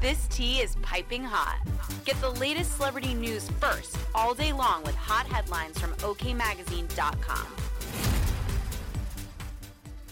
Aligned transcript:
This 0.00 0.26
tea 0.28 0.60
is 0.60 0.76
piping 0.76 1.22
hot. 1.22 1.60
Get 2.06 2.18
the 2.22 2.30
latest 2.30 2.76
celebrity 2.76 3.12
news 3.12 3.50
first 3.60 3.98
all 4.14 4.32
day 4.32 4.50
long 4.50 4.82
with 4.82 4.94
hot 4.94 5.26
headlines 5.26 5.78
from 5.78 5.92
OKMagazine.com. 5.96 7.46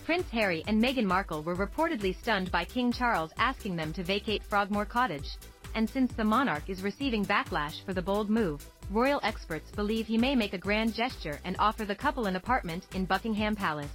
Prince 0.04 0.28
Harry 0.28 0.62
and 0.66 0.82
Meghan 0.82 1.06
Markle 1.06 1.42
were 1.42 1.56
reportedly 1.56 2.14
stunned 2.14 2.50
by 2.50 2.66
King 2.66 2.92
Charles 2.92 3.32
asking 3.38 3.76
them 3.76 3.94
to 3.94 4.02
vacate 4.02 4.42
Frogmore 4.42 4.84
Cottage. 4.84 5.38
And 5.74 5.88
since 5.88 6.12
the 6.12 6.24
monarch 6.24 6.68
is 6.68 6.82
receiving 6.82 7.24
backlash 7.24 7.82
for 7.86 7.94
the 7.94 8.02
bold 8.02 8.28
move, 8.28 8.62
royal 8.90 9.20
experts 9.22 9.70
believe 9.70 10.06
he 10.06 10.18
may 10.18 10.34
make 10.34 10.52
a 10.52 10.58
grand 10.58 10.92
gesture 10.92 11.40
and 11.46 11.56
offer 11.58 11.86
the 11.86 11.94
couple 11.94 12.26
an 12.26 12.36
apartment 12.36 12.86
in 12.94 13.06
Buckingham 13.06 13.56
Palace. 13.56 13.88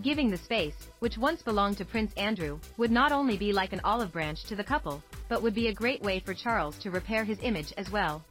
Giving 0.00 0.30
the 0.30 0.38
space, 0.38 0.88
which 1.00 1.18
once 1.18 1.42
belonged 1.42 1.76
to 1.76 1.84
Prince 1.84 2.14
Andrew, 2.16 2.58
would 2.78 2.90
not 2.90 3.12
only 3.12 3.36
be 3.36 3.52
like 3.52 3.74
an 3.74 3.80
olive 3.84 4.10
branch 4.10 4.44
to 4.44 4.56
the 4.56 4.64
couple, 4.64 5.02
but 5.28 5.42
would 5.42 5.54
be 5.54 5.68
a 5.68 5.74
great 5.74 6.00
way 6.00 6.18
for 6.18 6.32
Charles 6.32 6.78
to 6.78 6.90
repair 6.90 7.24
his 7.24 7.38
image 7.42 7.74
as 7.76 7.90
well. 7.90 8.24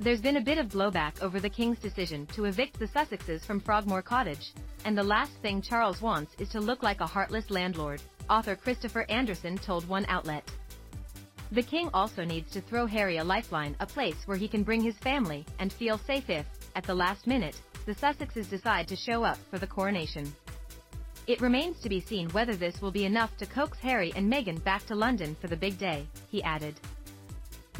There's 0.00 0.22
been 0.22 0.38
a 0.38 0.40
bit 0.40 0.58
of 0.58 0.68
blowback 0.68 1.22
over 1.22 1.38
the 1.38 1.50
King's 1.50 1.78
decision 1.78 2.26
to 2.34 2.46
evict 2.46 2.78
the 2.78 2.88
Sussexes 2.88 3.44
from 3.44 3.60
Frogmore 3.60 4.02
Cottage, 4.02 4.54
and 4.86 4.96
the 4.96 5.02
last 5.02 5.32
thing 5.42 5.60
Charles 5.60 6.00
wants 6.00 6.34
is 6.38 6.48
to 6.48 6.60
look 6.60 6.82
like 6.82 7.02
a 7.02 7.06
heartless 7.06 7.50
landlord, 7.50 8.00
author 8.30 8.56
Christopher 8.56 9.04
Anderson 9.10 9.58
told 9.58 9.86
one 9.86 10.06
outlet. 10.08 10.50
The 11.52 11.62
King 11.62 11.90
also 11.92 12.24
needs 12.24 12.50
to 12.52 12.62
throw 12.62 12.86
Harry 12.86 13.18
a 13.18 13.24
lifeline, 13.24 13.76
a 13.78 13.86
place 13.86 14.22
where 14.24 14.38
he 14.38 14.48
can 14.48 14.62
bring 14.62 14.80
his 14.80 14.96
family 14.96 15.44
and 15.58 15.70
feel 15.70 15.98
safe 15.98 16.30
if, 16.30 16.46
at 16.74 16.84
the 16.84 16.94
last 16.94 17.26
minute, 17.26 17.60
the 17.84 17.94
Sussexes 17.94 18.48
decide 18.48 18.88
to 18.88 18.96
show 18.96 19.22
up 19.22 19.38
for 19.50 19.58
the 19.58 19.66
coronation. 19.66 20.32
It 21.28 21.40
remains 21.40 21.78
to 21.80 21.88
be 21.88 22.00
seen 22.00 22.28
whether 22.30 22.56
this 22.56 22.82
will 22.82 22.90
be 22.90 23.04
enough 23.04 23.36
to 23.36 23.46
coax 23.46 23.78
Harry 23.78 24.12
and 24.16 24.30
Meghan 24.30 24.62
back 24.64 24.84
to 24.86 24.96
London 24.96 25.36
for 25.40 25.46
the 25.46 25.56
big 25.56 25.78
day, 25.78 26.04
he 26.28 26.42
added. 26.42 26.80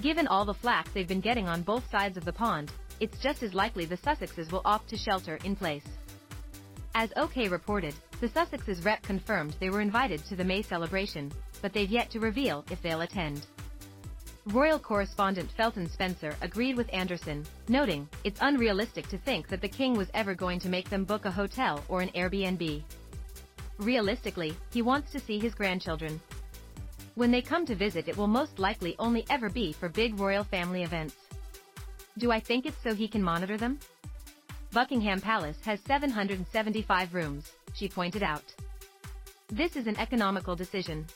Given 0.00 0.28
all 0.28 0.44
the 0.44 0.55
flack 0.55 0.92
they've 0.94 1.08
been 1.08 1.20
getting 1.20 1.48
on 1.48 1.62
both 1.62 1.91
sides 1.91 2.16
of 2.16 2.25
the 2.25 2.33
pond, 2.33 2.70
it's 3.00 3.19
just 3.19 3.42
as 3.42 3.53
likely 3.53 3.84
the 3.84 3.97
Sussexes 3.97 4.53
will 4.53 4.62
opt 4.64 4.89
to 4.91 4.97
shelter 4.97 5.41
in 5.44 5.56
place. 5.56 5.86
As 6.94 7.12
OK 7.16 7.48
reported, 7.48 7.94
the 8.20 8.28
Sussexes 8.28 8.84
rep 8.84 9.03
confirmed 9.03 9.56
they 9.59 9.70
were 9.70 9.81
invited 9.81 10.25
to 10.27 10.36
the 10.36 10.44
May 10.44 10.62
celebration, 10.62 11.33
but 11.61 11.72
they've 11.72 11.91
yet 11.91 12.11
to 12.11 12.20
reveal 12.20 12.64
if 12.70 12.81
they'll 12.81 13.00
attend. 13.00 13.47
Royal 14.47 14.78
correspondent 14.78 15.50
Felton 15.56 15.88
Spencer 15.88 16.36
agreed 16.42 16.77
with 16.77 16.92
Anderson, 16.92 17.44
noting, 17.69 18.09
it's 18.22 18.41
unrealistic 18.41 19.09
to 19.09 19.19
think 19.19 19.48
that 19.48 19.61
the 19.61 19.69
king 19.69 19.97
was 19.97 20.11
ever 20.14 20.34
going 20.34 20.61
to 20.61 20.69
make 20.69 20.88
them 20.91 21.05
book 21.05 21.25
a 21.25 21.31
hotel 21.31 21.83
or 21.88 22.03
an 22.03 22.11
Airbnb. 22.11 22.83
Realistically, 23.78 24.55
he 24.73 24.83
wants 24.83 25.11
to 25.12 25.20
see 25.20 25.39
his 25.39 25.55
grandchildren. 25.55 26.20
When 27.15 27.31
they 27.31 27.42
come 27.42 27.67
to 27.67 27.75
visit 27.75 28.09
it 28.09 28.17
will 28.17 28.27
most 28.27 28.59
likely 28.59 28.97
only 28.98 29.25
ever 29.28 29.51
be 29.51 29.73
for 29.73 29.89
big 29.89 30.19
royal 30.19 30.45
family 30.45 30.83
events. 30.83 31.17
Do 32.19 32.31
I 32.31 32.41
think 32.41 32.67
it's 32.67 32.83
so 32.83 32.95
he 32.95 33.09
can 33.09 33.23
monitor 33.23 33.56
them? 33.56 33.78
Buckingham 34.73 35.20
Palace 35.20 35.59
has 35.65 35.81
775 35.87 37.15
rooms, 37.15 37.53
she 37.75 37.89
pointed 37.89 38.23
out. 38.23 38.45
This 39.48 39.77
is 39.77 39.87
an 39.87 39.98
economical 39.98 40.56
decision. 40.56 41.06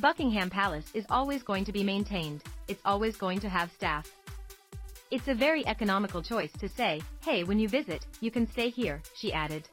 Buckingham 0.00 0.50
Palace 0.50 0.90
is 0.92 1.06
always 1.08 1.42
going 1.42 1.64
to 1.64 1.72
be 1.72 1.82
maintained, 1.82 2.42
it's 2.68 2.82
always 2.84 3.16
going 3.16 3.40
to 3.40 3.48
have 3.48 3.72
staff. 3.72 4.06
It's 5.10 5.28
a 5.28 5.34
very 5.34 5.66
economical 5.66 6.22
choice 6.22 6.52
to 6.60 6.68
say, 6.68 7.00
hey 7.24 7.44
when 7.44 7.58
you 7.58 7.68
visit, 7.68 8.06
you 8.20 8.30
can 8.30 8.46
stay 8.46 8.68
here, 8.68 9.00
she 9.16 9.32
added. 9.32 9.66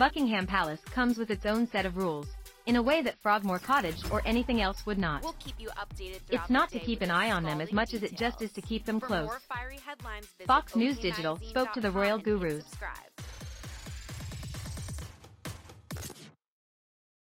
Buckingham 0.00 0.46
Palace 0.46 0.80
comes 0.86 1.18
with 1.18 1.30
its 1.30 1.44
own 1.44 1.66
set 1.66 1.84
of 1.84 1.98
rules, 1.98 2.26
in 2.64 2.76
a 2.76 2.82
way 2.82 3.02
that 3.02 3.20
Frogmore 3.20 3.58
Cottage 3.58 4.02
or 4.10 4.22
anything 4.24 4.62
else 4.62 4.86
would 4.86 4.96
not. 4.96 5.22
We'll 5.22 5.34
keep 5.38 5.56
you 5.58 5.68
updated 5.76 6.20
It's 6.30 6.48
not 6.48 6.70
to 6.70 6.78
keep 6.78 7.02
an 7.02 7.10
eye 7.10 7.30
on 7.30 7.42
them 7.42 7.60
as 7.60 7.70
much 7.70 7.92
as 7.92 8.02
it 8.02 8.16
just 8.16 8.40
is 8.40 8.50
to 8.52 8.62
keep 8.62 8.86
them 8.86 8.98
For 8.98 9.08
close. 9.08 9.26
more 9.26 9.40
fiery 9.40 9.78
headlines, 9.84 10.24
visit 10.38 10.46
Fox 10.46 10.74
News 10.74 10.98
Digital 10.98 11.38
spoke 11.46 11.74
to 11.74 11.82
the 11.82 11.90
royal 11.90 12.16
gurus. 12.16 12.64